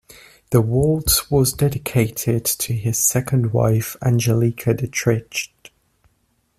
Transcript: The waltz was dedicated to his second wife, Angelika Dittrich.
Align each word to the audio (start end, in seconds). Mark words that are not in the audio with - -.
The 0.49 0.61
waltz 0.61 1.29
was 1.29 1.53
dedicated 1.53 2.43
to 2.43 2.73
his 2.73 2.97
second 2.97 3.53
wife, 3.53 3.95
Angelika 4.01 4.73
Dittrich. 4.73 5.49